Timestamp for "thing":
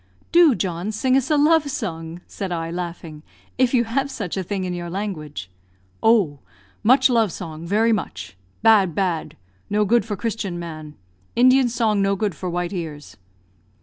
4.41-4.63